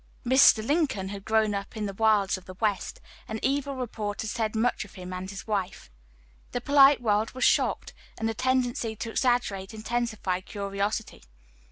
Mr. 0.25 0.65
Lincoln 0.65 1.09
had 1.09 1.23
grown 1.25 1.53
up 1.53 1.77
in 1.77 1.85
the 1.85 1.93
wilds 1.93 2.35
of 2.35 2.45
the 2.45 2.55
West, 2.55 2.99
and 3.27 3.39
evil 3.45 3.75
report 3.75 4.21
had 4.21 4.31
said 4.31 4.55
much 4.55 4.83
of 4.83 4.95
him 4.95 5.13
and 5.13 5.29
his 5.29 5.45
wife. 5.45 5.91
The 6.53 6.59
polite 6.59 7.01
world 7.03 7.33
was 7.35 7.43
shocked, 7.43 7.93
and 8.17 8.27
the 8.27 8.33
tendency 8.33 8.95
to 8.95 9.11
exaggerate 9.11 9.75
intensified 9.75 10.47
curiosity. 10.47 11.21